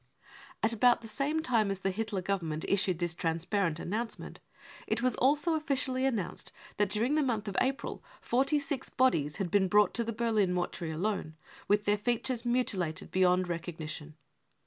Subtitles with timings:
[0.63, 4.39] 55 «At about the same time as the Hitler Government issued this transparent announcement,
[4.87, 9.51] it was also officially announced that during the month of April forty six bodies had
[9.51, 11.35] been brought to the Berlin mortuary alone,
[11.67, 14.15] with their features mutilated beyond recognition.